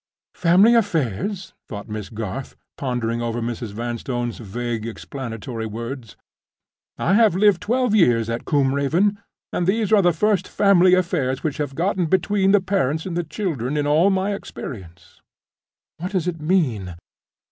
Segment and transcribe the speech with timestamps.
[0.33, 3.71] "Family affairs?" thought Miss Garth, pondering over Mrs.
[3.73, 6.17] Vanstone's vague explanatory words.
[6.97, 9.19] "I have lived twelve years at Combe Raven;
[9.53, 13.23] and these are the first family affairs which have got between the parents and the
[13.23, 15.21] children, in all my experience.
[15.97, 16.95] What does it mean?